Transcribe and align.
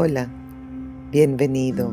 Hola, 0.00 0.30
bienvenido. 1.10 1.92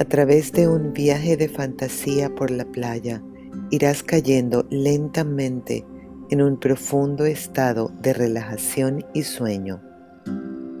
A 0.00 0.04
través 0.06 0.50
de 0.50 0.66
un 0.66 0.92
viaje 0.92 1.36
de 1.36 1.48
fantasía 1.48 2.34
por 2.34 2.50
la 2.50 2.64
playa, 2.64 3.22
irás 3.70 4.02
cayendo 4.02 4.66
lentamente 4.70 5.86
en 6.30 6.42
un 6.42 6.58
profundo 6.58 7.26
estado 7.26 7.92
de 8.02 8.12
relajación 8.12 9.06
y 9.14 9.22
sueño. 9.22 9.80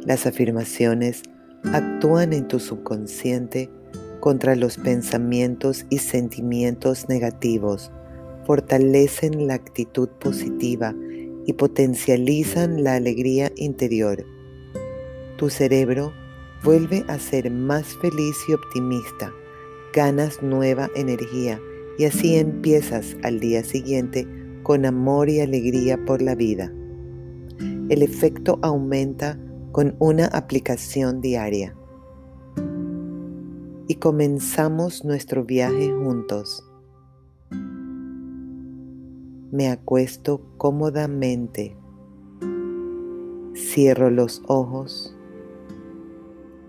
Las 0.04 0.26
afirmaciones 0.26 1.22
actúan 1.72 2.32
en 2.32 2.48
tu 2.48 2.58
subconsciente 2.58 3.70
contra 4.18 4.56
los 4.56 4.78
pensamientos 4.78 5.86
y 5.90 5.98
sentimientos 5.98 7.08
negativos, 7.08 7.92
fortalecen 8.46 9.46
la 9.46 9.54
actitud 9.54 10.08
positiva 10.08 10.92
y 11.46 11.52
potencializan 11.52 12.82
la 12.82 12.96
alegría 12.96 13.52
interior 13.54 14.26
tu 15.40 15.48
cerebro 15.48 16.12
vuelve 16.62 17.02
a 17.08 17.18
ser 17.18 17.50
más 17.50 17.96
feliz 17.96 18.36
y 18.46 18.52
optimista, 18.52 19.32
ganas 19.94 20.42
nueva 20.42 20.90
energía 20.94 21.58
y 21.96 22.04
así 22.04 22.36
empiezas 22.36 23.16
al 23.22 23.40
día 23.40 23.64
siguiente 23.64 24.28
con 24.62 24.84
amor 24.84 25.30
y 25.30 25.40
alegría 25.40 25.98
por 26.04 26.20
la 26.20 26.34
vida. 26.34 26.70
El 27.88 28.02
efecto 28.02 28.58
aumenta 28.60 29.38
con 29.72 29.96
una 29.98 30.26
aplicación 30.26 31.22
diaria. 31.22 31.74
Y 33.88 33.94
comenzamos 33.94 35.06
nuestro 35.06 35.46
viaje 35.46 35.90
juntos. 35.90 36.62
Me 39.50 39.70
acuesto 39.70 40.42
cómodamente. 40.58 41.78
Cierro 43.54 44.10
los 44.10 44.42
ojos 44.46 45.16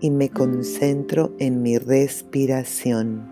y 0.02 0.10
me 0.10 0.30
concentro 0.30 1.32
en 1.38 1.62
mi 1.62 1.78
respiración. 1.78 3.30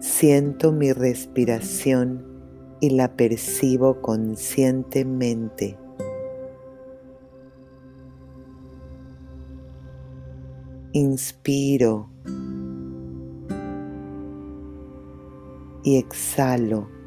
Siento 0.00 0.72
mi 0.72 0.90
respiración 0.92 2.24
y 2.80 2.90
la 2.90 3.14
percibo 3.14 4.00
conscientemente. 4.00 5.76
Inspiro 10.92 12.08
y 15.84 15.98
exhalo. 15.98 17.01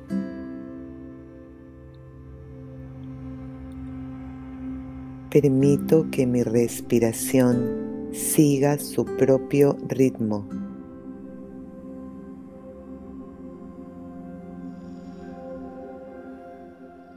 Permito 5.36 6.10
que 6.12 6.26
mi 6.26 6.44
respiración 6.44 8.08
siga 8.14 8.80
su 8.80 9.04
propio 9.04 9.76
ritmo. 9.90 10.48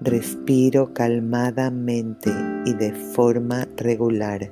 Respiro 0.00 0.92
calmadamente 0.92 2.33
y 2.66 2.75
de 2.75 2.92
forma 2.92 3.69
regular. 3.77 4.50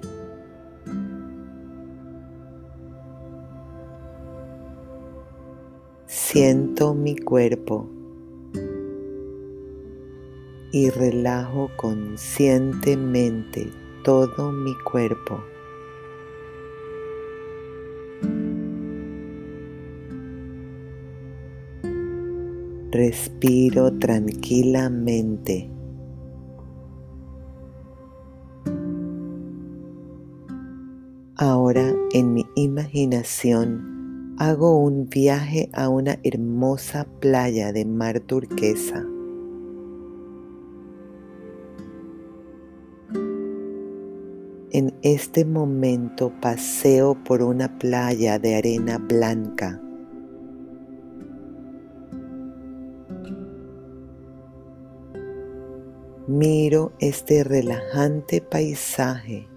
Siento 6.06 6.94
mi 6.94 7.16
cuerpo 7.16 7.95
y 10.76 10.90
relajo 10.90 11.70
conscientemente 11.74 13.72
todo 14.04 14.52
mi 14.52 14.74
cuerpo. 14.84 15.42
Respiro 22.90 23.90
tranquilamente. 23.98 25.70
Ahora 31.38 31.94
en 32.12 32.34
mi 32.34 32.44
imaginación 32.54 34.36
hago 34.38 34.78
un 34.78 35.08
viaje 35.08 35.70
a 35.72 35.88
una 35.88 36.18
hermosa 36.22 37.06
playa 37.18 37.72
de 37.72 37.86
mar 37.86 38.20
turquesa. 38.20 39.06
En 44.76 44.92
este 45.00 45.46
momento 45.46 46.30
paseo 46.38 47.16
por 47.24 47.40
una 47.40 47.78
playa 47.78 48.38
de 48.38 48.56
arena 48.56 48.98
blanca. 48.98 49.80
Miro 56.26 56.92
este 56.98 57.42
relajante 57.42 58.42
paisaje. 58.42 59.48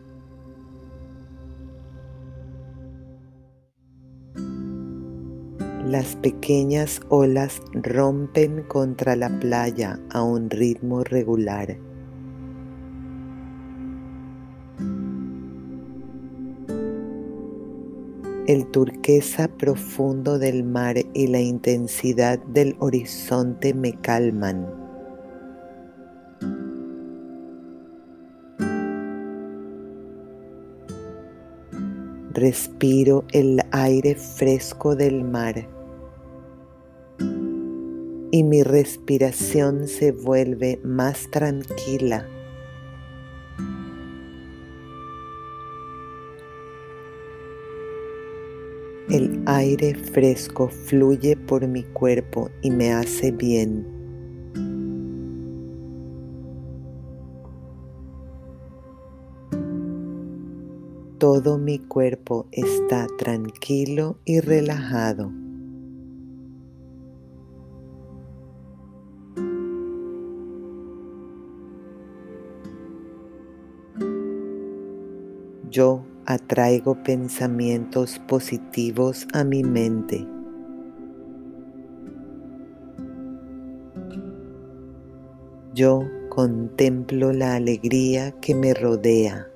Las 5.85 6.15
pequeñas 6.15 7.01
olas 7.09 7.61
rompen 7.73 8.63
contra 8.63 9.17
la 9.17 9.37
playa 9.41 9.99
a 10.11 10.23
un 10.23 10.49
ritmo 10.49 11.03
regular. 11.03 11.88
El 18.49 18.65
turquesa 18.65 19.47
profundo 19.47 20.39
del 20.39 20.63
mar 20.63 20.95
y 21.13 21.27
la 21.27 21.39
intensidad 21.39 22.39
del 22.45 22.75
horizonte 22.79 23.75
me 23.75 23.93
calman. 23.93 24.65
Respiro 32.33 33.23
el 33.33 33.61
aire 33.69 34.15
fresco 34.15 34.95
del 34.95 35.23
mar 35.23 35.67
y 38.31 38.43
mi 38.43 38.63
respiración 38.63 39.87
se 39.87 40.11
vuelve 40.11 40.79
más 40.83 41.29
tranquila. 41.29 42.25
Aire 49.49 49.95
fresco 49.95 50.67
fluye 50.67 51.35
por 51.35 51.67
mi 51.67 51.81
cuerpo 51.81 52.51
y 52.61 52.69
me 52.69 52.93
hace 52.93 53.31
bien. 53.31 53.83
Todo 61.17 61.57
mi 61.57 61.79
cuerpo 61.79 62.45
está 62.51 63.07
tranquilo 63.17 64.19
y 64.23 64.39
relajado. 64.39 65.31
Yo 75.71 76.08
atraigo 76.25 77.01
pensamientos 77.03 78.19
positivos 78.27 79.27
a 79.33 79.43
mi 79.43 79.63
mente. 79.63 80.27
Yo 85.73 86.03
contemplo 86.29 87.31
la 87.31 87.55
alegría 87.55 88.31
que 88.41 88.53
me 88.53 88.73
rodea. 88.73 89.47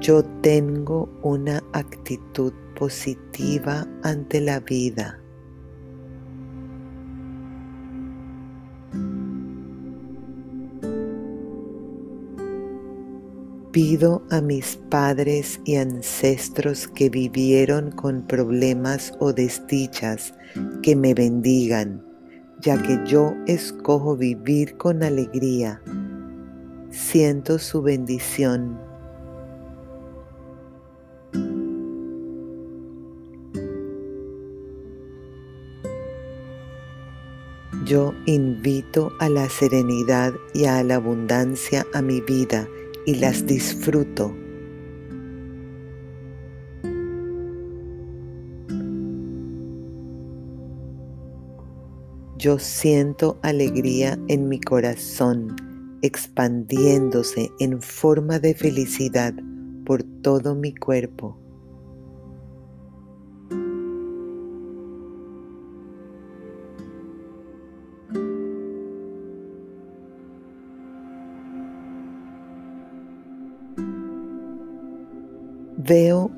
Yo 0.00 0.24
tengo 0.40 1.08
una 1.22 1.62
actitud 1.72 2.52
positiva 2.74 3.86
ante 4.02 4.40
la 4.40 4.60
vida. 4.60 5.20
Pido 13.72 14.24
a 14.30 14.40
mis 14.40 14.80
padres 14.90 15.60
y 15.64 15.76
ancestros 15.76 16.88
que 16.88 17.08
vivieron 17.08 17.92
con 17.92 18.26
problemas 18.26 19.14
o 19.20 19.32
desdichas 19.32 20.34
que 20.82 20.96
me 20.96 21.14
bendigan, 21.14 22.04
ya 22.60 22.82
que 22.82 22.98
yo 23.06 23.32
escojo 23.46 24.16
vivir 24.16 24.76
con 24.76 25.04
alegría. 25.04 25.80
Siento 26.90 27.60
su 27.60 27.80
bendición. 27.80 28.76
Yo 37.84 38.14
invito 38.26 39.12
a 39.20 39.28
la 39.28 39.48
serenidad 39.48 40.34
y 40.54 40.64
a 40.64 40.82
la 40.82 40.96
abundancia 40.96 41.86
a 41.94 42.02
mi 42.02 42.20
vida 42.20 42.66
y 43.06 43.14
las 43.16 43.46
disfruto. 43.46 44.34
Yo 52.40 52.58
siento 52.58 53.38
alegría 53.42 54.18
en 54.28 54.48
mi 54.48 54.58
corazón, 54.60 55.54
expandiéndose 56.00 57.50
en 57.58 57.82
forma 57.82 58.38
de 58.38 58.54
felicidad 58.54 59.34
por 59.84 60.02
todo 60.02 60.54
mi 60.54 60.74
cuerpo. 60.74 61.38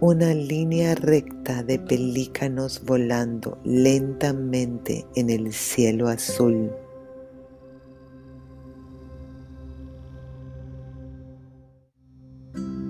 Una 0.03 0.35
línea 0.35 0.97
recta 0.97 1.63
de 1.63 1.79
pelícanos 1.79 2.83
volando 2.85 3.57
lentamente 3.63 5.07
en 5.15 5.31
el 5.31 5.53
cielo 5.53 6.09
azul. 6.09 6.73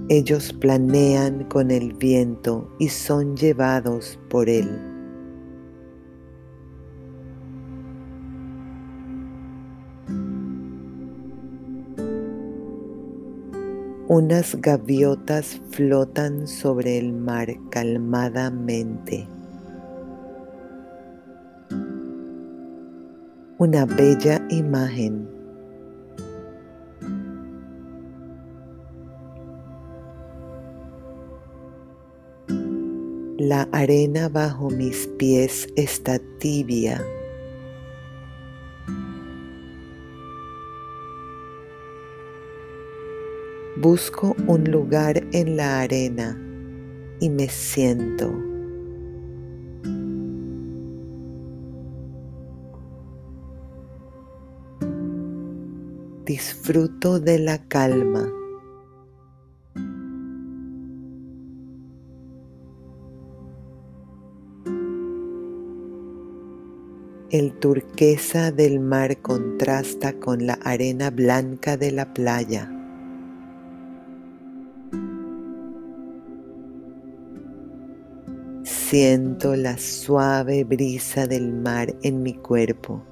Ellos 0.09 0.55
planean 0.55 1.45
con 1.51 1.71
el 1.71 1.93
viento 1.93 2.75
y 2.79 2.89
son 2.89 3.37
llevados 3.37 4.19
por 4.31 4.49
él. 4.49 4.92
Unas 14.13 14.61
gaviotas 14.61 15.59
flotan 15.71 16.47
sobre 16.47 16.99
el 16.99 17.15
mar 17.15 17.49
calmadamente. 17.71 19.27
Una 23.57 23.87
bella 23.87 24.47
imagen. 24.51 25.27
La 33.39 33.67
arena 33.73 34.29
bajo 34.29 34.69
mis 34.69 35.07
pies 35.17 35.67
está 35.75 36.21
tibia. 36.39 37.03
Busco 43.77 44.37
un 44.49 44.71
lugar 44.71 45.25
en 45.33 45.57
la 45.57 45.81
arena 45.81 46.39
y 47.21 47.31
me 47.31 47.49
siento. 47.49 48.31
Disfruto 56.27 57.19
de 57.19 57.39
la 57.39 57.67
calma. 57.67 58.31
El 67.31 67.59
turquesa 67.59 68.53
del 68.53 68.81
mar 68.81 69.23
contrasta 69.23 70.21
con 70.21 70.47
la 70.47 70.59
arena 70.63 71.09
blanca 71.09 71.79
de 71.79 71.91
la 71.91 72.13
playa. 72.13 72.82
Siento 78.93 79.57
la 79.57 79.79
suave 79.79 80.65
brisa 80.65 81.27
del 81.27 81.51
mar 81.51 81.97
en 82.03 82.23
mi 82.23 82.35
cuerpo. 82.35 83.03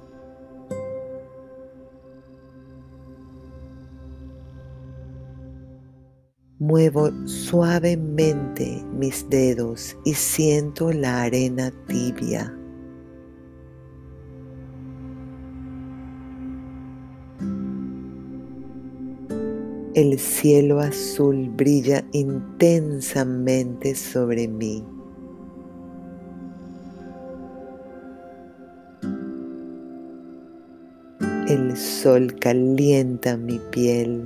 Muevo 6.59 7.09
suavemente 7.25 8.85
mis 8.93 9.27
dedos 9.27 9.97
y 10.05 10.13
siento 10.13 10.93
la 10.93 11.23
arena 11.23 11.73
tibia. 11.87 12.55
El 19.95 20.19
cielo 20.19 20.79
azul 20.79 21.49
brilla 21.49 22.05
intensamente 22.11 23.95
sobre 23.95 24.47
mí. 24.47 24.85
Sol 31.81 32.35
calienta 32.39 33.37
mi 33.37 33.59
piel. 33.71 34.23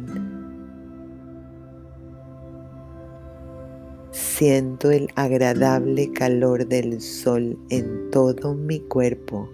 Siento 4.11 4.91
el 4.91 5.09
agradable 5.15 6.11
calor 6.11 6.67
del 6.67 6.99
sol 6.99 7.57
en 7.69 8.11
todo 8.11 8.53
mi 8.53 8.81
cuerpo. 8.81 9.49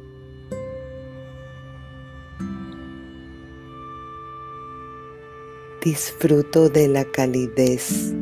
Disfruto 5.84 6.70
de 6.70 6.88
la 6.88 7.06
calidez, 7.06 8.14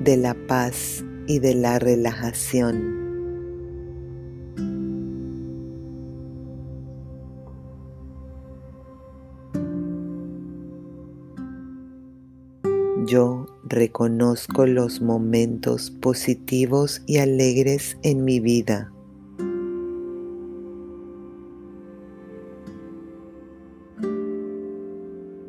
de 0.00 0.16
la 0.16 0.34
paz 0.34 1.04
y 1.28 1.38
de 1.38 1.54
la 1.54 1.78
relajación. 1.78 3.01
Yo 13.12 13.44
reconozco 13.64 14.64
los 14.64 15.02
momentos 15.02 15.90
positivos 15.90 17.02
y 17.06 17.18
alegres 17.18 17.98
en 18.02 18.24
mi 18.24 18.40
vida. 18.40 18.90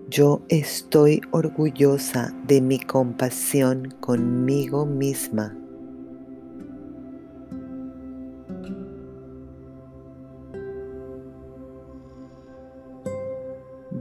Yo 0.10 0.41
estoy 0.50 1.22
orgullosa 1.32 2.36
de 2.48 2.60
mi 2.60 2.79
compasión 2.79 3.96
conmigo 4.01 4.86
misma. 4.86 5.58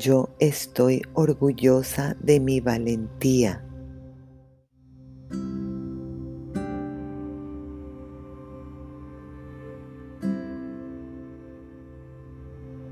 Yo 0.04 0.30
estoy 0.40 1.00
orgullosa 1.14 2.16
de 2.18 2.40
mi 2.40 2.58
valentía. 2.58 3.64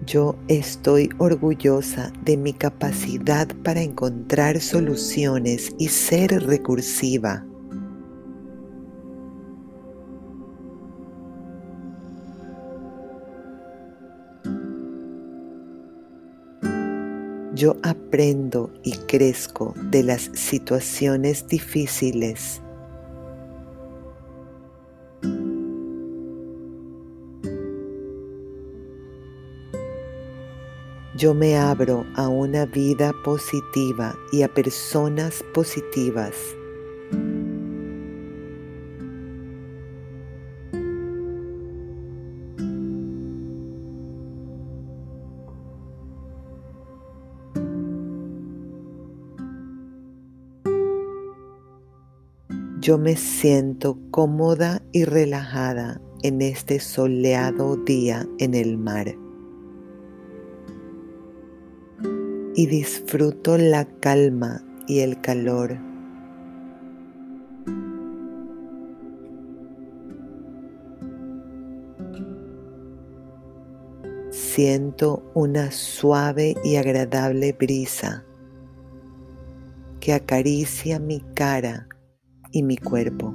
Yo 0.06 0.36
estoy 0.46 1.10
orgullosa 1.18 2.12
de 2.24 2.36
mi 2.36 2.52
capacidad 2.52 3.48
para 3.64 3.82
encontrar 3.82 4.60
soluciones 4.60 5.74
y 5.78 5.88
ser 5.88 6.46
recursiva. 6.46 7.44
Yo 17.60 17.76
aprendo 17.82 18.70
y 18.82 18.92
crezco 18.92 19.74
de 19.90 20.02
las 20.02 20.30
situaciones 20.32 21.46
difíciles. 21.46 22.62
Yo 31.18 31.34
me 31.34 31.58
abro 31.58 32.06
a 32.16 32.28
una 32.28 32.64
vida 32.64 33.12
positiva 33.26 34.16
y 34.32 34.40
a 34.42 34.48
personas 34.48 35.44
positivas. 35.52 36.34
Yo 52.80 52.98
me 52.98 53.16
siento 53.16 53.98
cómoda 54.10 54.82
y 54.92 55.04
relajada 55.04 56.00
en 56.22 56.42
este 56.42 56.80
soleado 56.80 57.76
día 57.76 58.26
en 58.38 58.54
el 58.54 58.78
mar. 58.78 59.14
y 62.60 62.66
disfruto 62.66 63.56
la 63.56 63.86
calma 64.00 64.62
y 64.86 65.00
el 65.00 65.18
calor. 65.22 65.78
Siento 74.30 75.22
una 75.32 75.70
suave 75.70 76.54
y 76.62 76.76
agradable 76.76 77.54
brisa 77.54 78.24
que 80.00 80.12
acaricia 80.12 80.98
mi 80.98 81.20
cara 81.34 81.88
y 82.52 82.62
mi 82.62 82.76
cuerpo. 82.76 83.34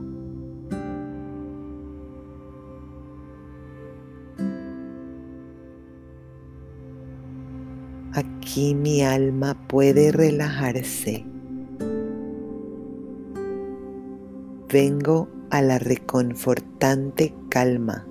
Aquí 8.13 8.74
mi 8.74 9.01
alma 9.03 9.55
puede 9.67 10.12
relajarse. 10.12 11.25
Vengo 14.72 15.27
a 15.50 15.62
la 15.62 15.79
reconfortante 15.79 17.34
calma. 17.50 18.05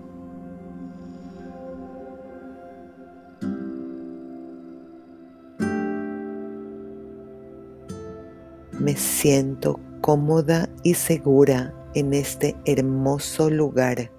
Me 8.78 8.94
siento 8.96 9.80
cómoda 10.04 10.68
y 10.82 10.92
segura 10.92 11.72
en 11.94 12.12
este 12.12 12.54
hermoso 12.66 13.48
lugar. 13.48 14.12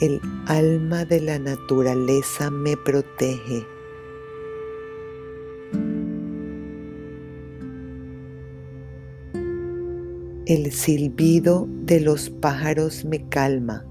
El 0.00 0.22
alma 0.46 1.04
de 1.04 1.20
la 1.20 1.38
naturaleza 1.38 2.50
me 2.50 2.78
protege. 2.78 3.66
El 10.46 10.72
silbido 10.72 11.68
de 11.68 12.00
los 12.00 12.30
pájaros 12.30 13.04
me 13.04 13.28
calma. 13.28 13.84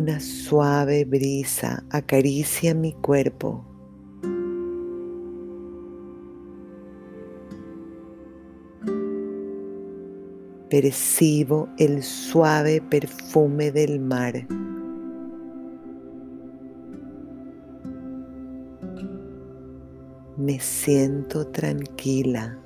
Una 0.00 0.18
suave 0.18 1.04
brisa 1.04 1.84
acaricia 1.90 2.74
mi 2.74 2.94
cuerpo. 2.94 3.66
percibo 10.70 11.68
el 11.76 12.02
suave 12.02 12.80
perfume 12.80 13.70
del 13.72 14.00
mar. 14.00 14.46
Me 20.38 20.58
siento 20.60 21.46
tranquila. 21.48 22.56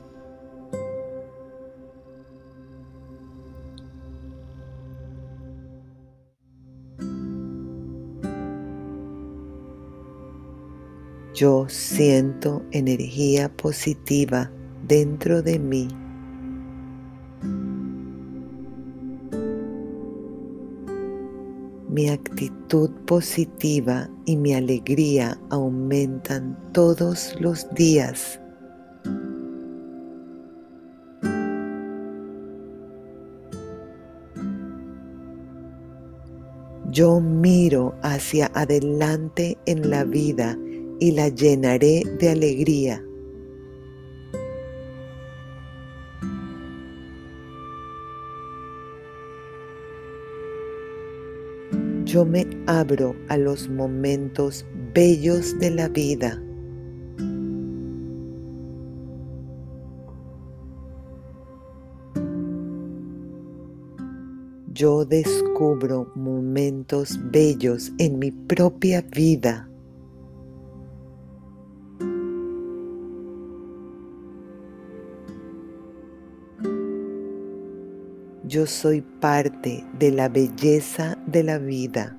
Yo 11.45 11.67
siento 11.69 12.63
energía 12.71 13.55
positiva 13.55 14.51
dentro 14.89 15.43
de 15.43 15.59
mí. 15.59 15.89
mi 21.91 22.09
actitud 22.09 22.91
positiva 23.07 24.09
y 24.25 24.37
mi 24.37 24.55
alegría 24.55 25.39
aumentan 25.51 26.59
todos 26.73 27.37
los 27.39 27.69
días. 27.75 28.41
Yo 36.91 37.21
miro 37.21 37.95
hacia 38.03 38.51
adelante 38.55 39.59
en 39.67 39.91
la 39.91 40.05
vida 40.05 40.57
y 41.01 41.13
la 41.13 41.29
llenaré 41.29 42.03
de 42.19 42.31
alegría. 42.31 43.05
yo 52.15 52.25
me 52.25 52.47
abro 52.69 53.17
a 53.29 53.37
los 53.37 53.69
momentos 53.69 54.65
bellos 54.95 55.59
de 55.59 55.71
la 55.73 55.89
vida. 55.89 56.41
Yo 64.73 65.05
descubro 65.05 66.13
momentos 66.15 67.19
bellos 67.33 67.91
en 67.99 68.21
mi 68.21 68.31
propia 68.31 69.03
vida. 69.03 69.69
Yo 78.55 78.67
soy 78.67 79.01
parte 79.01 79.85
de 79.99 80.13
la 80.13 80.29
belleza 80.29 81.19
de 81.27 81.43
la 81.43 81.59
vida. 81.59 82.17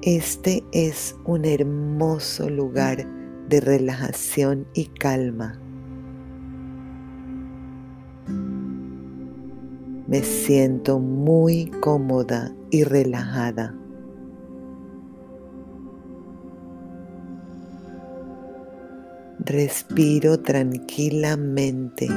Este 0.00 0.64
es 0.72 1.14
un 1.26 1.44
hermoso 1.44 2.48
lugar 2.48 3.06
de 3.50 3.60
relajación 3.60 4.66
y 4.72 4.86
calma. 4.86 5.65
Me 10.16 10.22
siento 10.24 10.98
muy 10.98 11.66
cómoda 11.82 12.50
y 12.70 12.84
relajada. 12.84 13.74
Respiro 19.40 20.40
tranquilamente. 20.40 22.08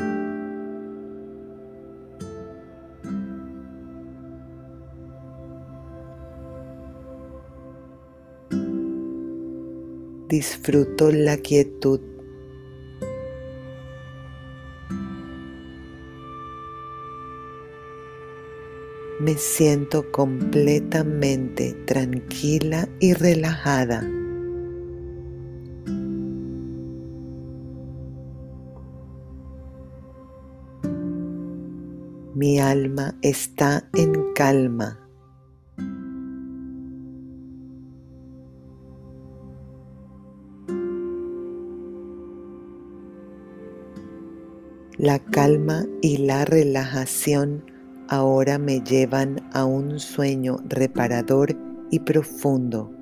Disfruto 10.29 11.11
la 11.11 11.35
quietud 11.35 12.08
me 19.19 19.33
siento 19.35 20.09
completamente 20.11 21.73
tranquila 21.85 22.87
y 22.99 23.13
relajada. 23.13 24.01
Mi 32.33 32.59
alma 32.61 33.15
está 33.21 33.89
en 33.93 34.33
calma. 34.33 34.97
La 44.97 45.19
calma 45.19 45.85
y 46.01 46.17
la 46.17 46.45
relajación 46.45 47.78
ahora 48.09 48.57
me 48.57 48.81
llevan 48.81 49.37
a 49.53 49.65
un 49.65 49.99
sueño 49.99 50.57
reparador 50.67 51.55
y 51.91 51.99
profundo. 51.99 52.98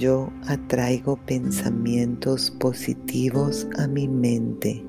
Yo 0.00 0.32
atraigo 0.46 1.16
pensamientos 1.26 2.50
positivos 2.50 3.68
a 3.76 3.86
mi 3.86 4.08
mente. 4.08 4.82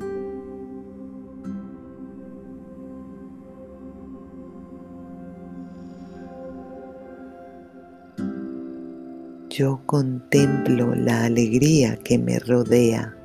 Yo 9.49 9.81
contemplo 9.85 10.95
la 10.95 11.25
alegría 11.25 11.97
que 11.97 12.17
me 12.17 12.39
rodea. 12.39 13.20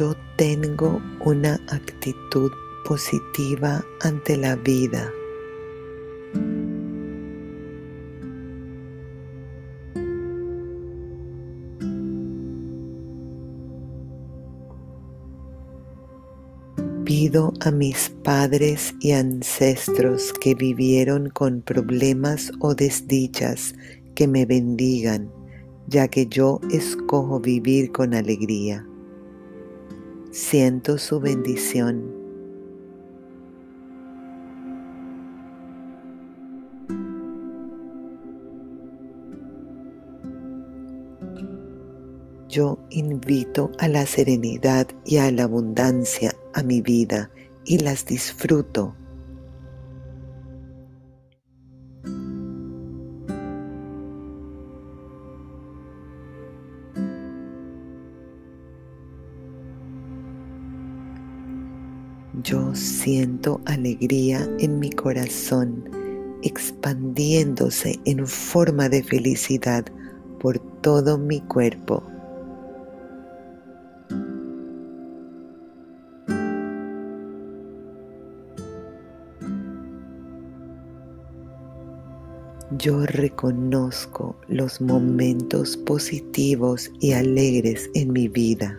Yo 0.00 0.16
tengo 0.36 0.98
una 1.26 1.60
actitud 1.68 2.50
positiva 2.86 3.84
ante 4.00 4.34
la 4.38 4.56
vida. 4.56 5.12
Pido 17.04 17.52
a 17.60 17.70
mis 17.70 18.08
padres 18.24 18.94
y 19.00 19.12
ancestros 19.12 20.32
que 20.40 20.54
vivieron 20.54 21.28
con 21.28 21.60
problemas 21.60 22.50
o 22.60 22.74
desdichas 22.74 23.74
que 24.14 24.26
me 24.26 24.46
bendigan, 24.46 25.30
ya 25.88 26.08
que 26.08 26.26
yo 26.26 26.58
escojo 26.70 27.38
vivir 27.38 27.92
con 27.92 28.14
alegría. 28.14 28.86
Siento 30.32 30.96
su 30.96 31.18
bendición. 31.18 32.04
Yo 42.48 42.78
invito 42.90 43.72
a 43.80 43.88
la 43.88 44.06
serenidad 44.06 44.86
y 45.04 45.16
a 45.16 45.32
la 45.32 45.44
abundancia 45.44 46.32
a 46.54 46.62
mi 46.62 46.80
vida 46.80 47.32
y 47.64 47.78
las 47.78 48.06
disfruto. 48.06 48.94
Yo 62.32 62.74
siento 62.76 63.60
alegría 63.64 64.48
en 64.60 64.78
mi 64.78 64.90
corazón, 64.90 65.84
expandiéndose 66.42 67.98
en 68.04 68.24
forma 68.24 68.88
de 68.88 69.02
felicidad 69.02 69.84
por 70.38 70.60
todo 70.80 71.18
mi 71.18 71.40
cuerpo. 71.40 72.04
Yo 82.78 83.04
reconozco 83.06 84.36
los 84.46 84.80
momentos 84.80 85.76
positivos 85.76 86.92
y 87.00 87.12
alegres 87.12 87.90
en 87.94 88.12
mi 88.12 88.28
vida. 88.28 88.78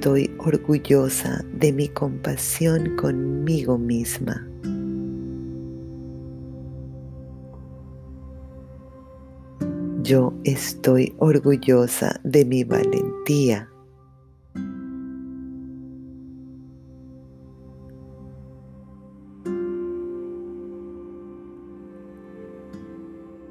Estoy 0.00 0.34
orgullosa 0.38 1.44
de 1.52 1.74
mi 1.74 1.86
compasión 1.86 2.96
conmigo 2.96 3.76
misma. 3.76 4.48
Yo 10.02 10.32
estoy 10.44 11.14
orgullosa 11.18 12.18
de 12.24 12.46
mi 12.46 12.64
valentía. 12.64 13.68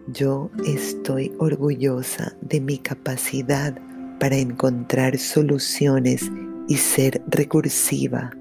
Yo 0.07 0.49
estoy 0.65 1.31
orgullosa 1.37 2.35
de 2.41 2.59
mi 2.59 2.79
capacidad 2.79 3.79
para 4.19 4.35
encontrar 4.35 5.17
soluciones 5.17 6.29
y 6.67 6.77
ser 6.77 7.21
recursiva. 7.27 8.31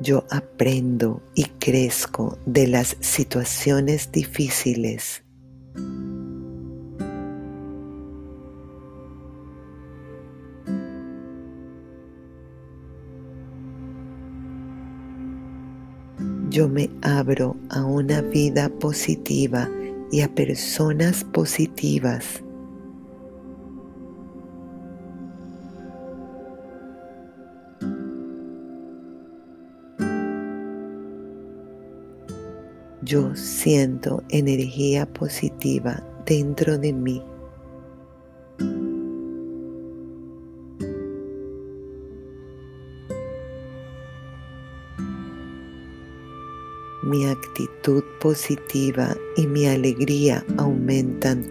Yo 0.00 0.24
aprendo 0.30 1.22
y 1.34 1.44
crezco 1.44 2.38
de 2.46 2.68
las 2.68 2.96
situaciones 3.00 4.12
difíciles. 4.12 5.22
Yo 16.50 16.68
me 16.68 16.88
abro 17.02 17.56
a 17.68 17.84
una 17.84 18.22
vida 18.22 18.68
positiva 18.68 19.68
y 20.10 20.22
a 20.22 20.28
personas 20.34 21.24
positivas. 21.24 22.42
Yo 33.02 33.34
siento 33.36 34.22
energía 34.28 35.06
positiva 35.06 36.02
dentro 36.26 36.76
de 36.76 36.92
mí. 36.92 37.22
Actitud 47.38 48.02
positiva 48.20 49.16
y 49.36 49.46
mi 49.46 49.66
alegría 49.66 50.44
aumentan 50.56 51.44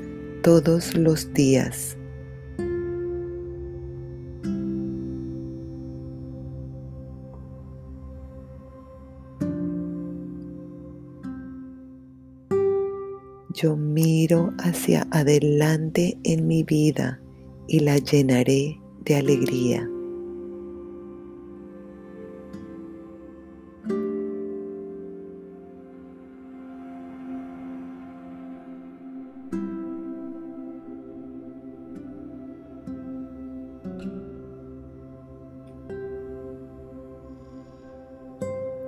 todos 0.44 0.96
los 0.96 1.32
días. 1.34 1.98
Yo 13.54 13.76
miro 13.76 14.54
hacia 14.60 15.08
adelante 15.10 16.16
en 16.24 16.46
mi 16.46 16.64
vida 16.64 17.20
y 17.68 17.80
la 17.80 17.98
llenaré 17.98 18.80
de 19.04 19.16
alegría. 19.16 19.90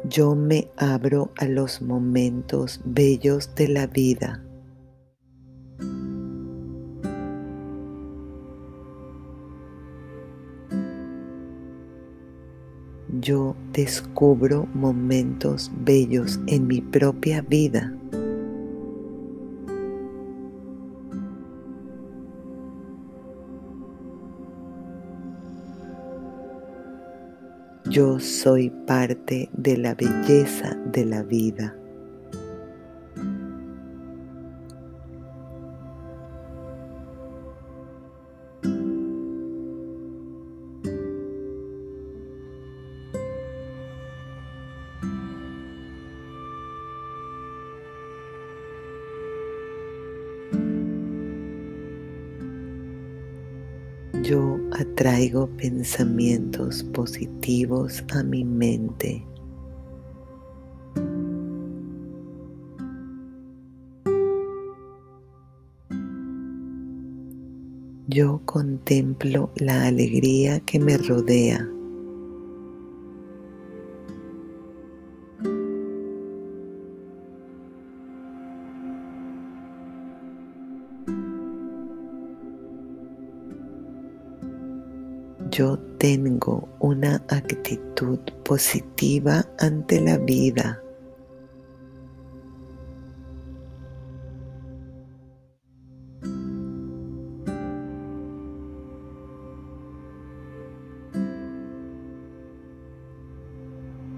Yo 0.10 0.36
me 0.36 0.72
abro 0.76 1.32
a 1.38 1.46
los 1.46 1.84
momentos 1.84 2.82
bellos 2.84 3.54
de 3.54 3.68
la 3.68 3.86
vida. 3.86 4.44
Yo 13.22 13.56
descubro 13.74 14.68
momentos 14.74 15.72
bellos 15.84 16.40
en 16.48 16.66
mi 16.66 16.82
propia 16.82 17.42
vida. 17.42 17.99
Yo 27.90 28.20
soy 28.20 28.70
parte 28.70 29.50
de 29.54 29.76
la 29.76 29.96
belleza 29.96 30.78
de 30.92 31.06
la 31.06 31.24
vida. 31.24 31.79
Yo 54.30 54.60
atraigo 54.74 55.48
pensamientos 55.58 56.84
positivos 56.84 58.04
a 58.14 58.22
mi 58.22 58.46
mente. 58.46 59.26
Yo 68.08 68.40
contemplo 68.46 69.50
la 69.56 69.88
alegría 69.88 70.60
que 70.60 70.80
me 70.80 70.98
rodea. 71.00 71.68
Yo 85.60 85.78
tengo 85.98 86.70
una 86.80 87.16
actitud 87.28 88.18
positiva 88.46 89.46
ante 89.60 90.00
la 90.00 90.18
vida. 90.18 90.82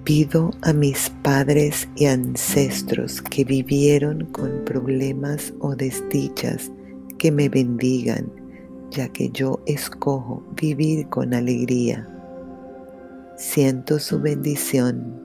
Pido 0.04 0.52
a 0.62 0.74
mis 0.74 1.10
padres 1.24 1.90
y 1.96 2.06
ancestros 2.06 3.20
que 3.20 3.44
vivieron 3.46 4.28
con 4.28 4.64
problemas 4.64 5.52
o 5.60 5.76
desdichas 5.76 6.70
que 7.18 7.32
me 7.32 7.50
bendigan, 7.50 8.41
ya 8.92 9.08
que 9.10 9.30
yo 9.30 9.62
escojo 9.66 10.44
vivir 10.62 11.08
con 11.08 11.34
alegría. 11.34 12.08
Siento 13.38 13.98
su 13.98 14.20
bendición 14.20 15.22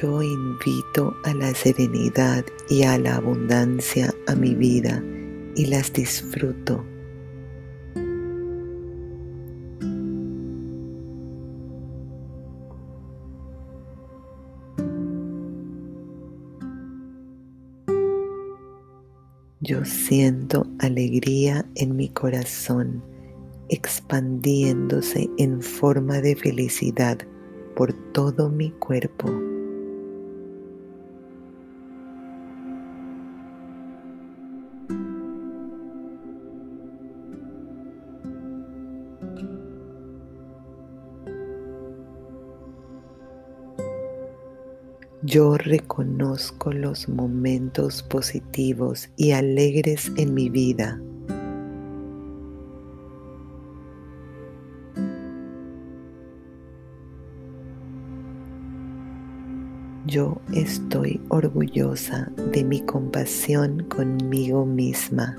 Yo 0.00 0.22
invito 0.22 1.16
a 1.24 1.34
la 1.34 1.52
serenidad 1.54 2.44
y 2.68 2.84
a 2.84 2.96
la 2.98 3.16
abundancia 3.16 4.14
a 4.28 4.36
mi 4.36 4.54
vida 4.54 5.02
y 5.56 5.66
las 5.66 5.92
disfruto. 5.92 6.84
Yo 19.60 19.84
siento 19.84 20.66
alegría 20.78 21.66
en 21.74 21.94
mi 21.94 22.08
corazón 22.08 23.02
expandiéndose 23.68 25.28
en 25.36 25.60
forma 25.60 26.20
de 26.20 26.36
felicidad 26.36 27.18
por 27.76 27.92
todo 28.12 28.48
mi 28.48 28.70
cuerpo. 28.70 29.47
Yo 45.30 45.58
reconozco 45.58 46.72
los 46.72 47.06
momentos 47.06 48.02
positivos 48.02 49.10
y 49.14 49.32
alegres 49.32 50.10
en 50.16 50.32
mi 50.32 50.48
vida. 50.48 50.98
Yo 60.06 60.40
estoy 60.54 61.20
orgullosa 61.28 62.32
de 62.54 62.64
mi 62.64 62.80
compasión 62.80 63.84
conmigo 63.84 64.64
misma. 64.64 65.36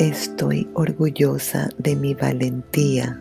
Estoy 0.00 0.66
orgullosa 0.72 1.68
de 1.76 1.94
mi 1.94 2.14
valentía. 2.14 3.20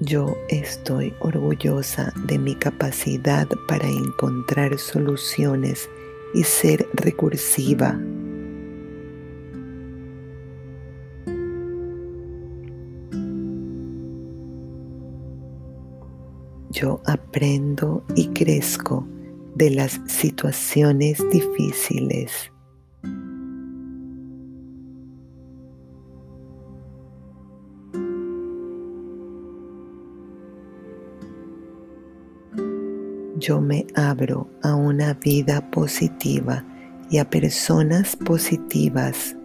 Yo 0.00 0.36
estoy 0.50 1.14
orgullosa 1.20 2.12
de 2.26 2.38
mi 2.38 2.54
capacidad 2.54 3.48
para 3.66 3.88
encontrar 3.88 4.78
soluciones 4.78 5.88
y 6.34 6.44
ser 6.44 6.86
recursiva. 6.92 7.98
Yo 16.76 17.00
aprendo 17.06 18.04
y 18.14 18.28
crezco 18.28 19.06
de 19.54 19.70
las 19.70 19.98
situaciones 20.06 21.24
difíciles. 21.30 22.52
Yo 33.38 33.60
me 33.60 33.86
abro 33.94 34.50
a 34.62 34.74
una 34.74 35.14
vida 35.14 35.70
positiva 35.70 36.64
y 37.10 37.18
a 37.18 37.30
personas 37.30 38.16
positivas 38.16 39.35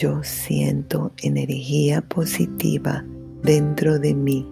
yo 0.00 0.24
siento 0.24 1.12
energía 1.22 2.00
positiva 2.00 3.04
dentro 3.42 3.98
de 3.98 4.14
mí. 4.14 4.48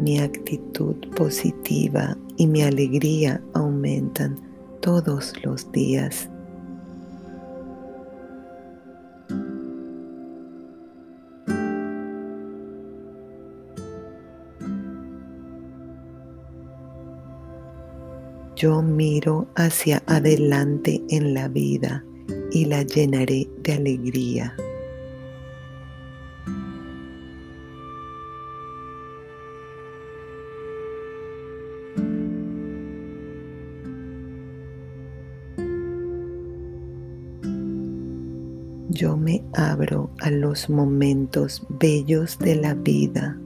Mi 0.00 0.20
actitud 0.20 0.96
positiva 1.14 2.16
y 2.38 2.46
mi 2.46 2.62
alegría 2.62 3.42
aumentan 3.52 4.40
todos 4.80 5.34
los 5.44 5.70
días. 5.70 6.30
Yo 18.56 18.82
miro 18.82 19.48
hacia 19.56 20.02
adelante 20.06 21.02
en 21.08 21.34
la 21.34 21.48
vida 21.48 22.04
y 22.52 22.66
la 22.66 22.82
llenaré 22.82 23.48
de 23.64 23.72
alegría. 23.72 24.54
Yo 38.90 39.16
me 39.16 39.42
abro 39.54 40.10
a 40.20 40.30
los 40.30 40.70
momentos 40.70 41.66
bellos 41.68 42.38
de 42.38 42.54
la 42.54 42.74
vida. 42.74 43.36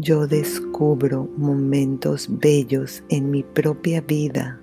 Yo 0.00 0.26
descubro 0.26 1.28
momentos 1.36 2.26
bellos 2.30 3.04
en 3.10 3.30
mi 3.30 3.42
propia 3.42 4.00
vida. 4.00 4.58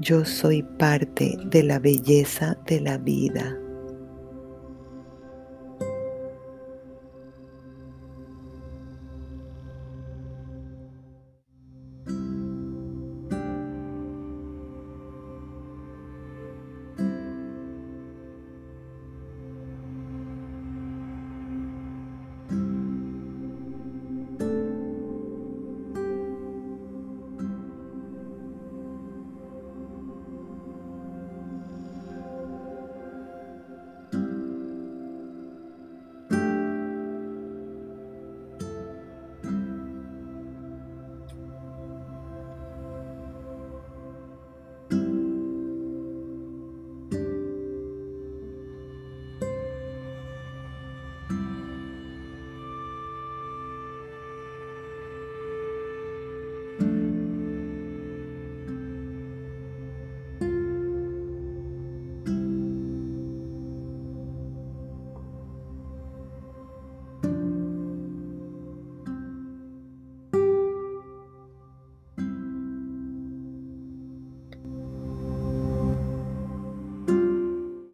Yo 0.00 0.24
soy 0.24 0.64
parte 0.64 1.38
de 1.46 1.62
la 1.62 1.78
belleza 1.78 2.58
de 2.66 2.80
la 2.80 2.98
vida. 2.98 3.56